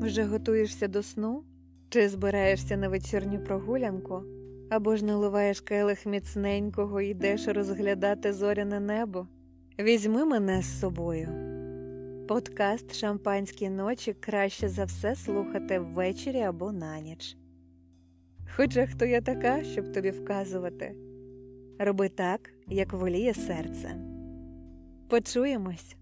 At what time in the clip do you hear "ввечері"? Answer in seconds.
15.78-16.40